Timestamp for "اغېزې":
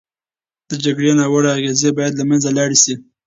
1.57-1.89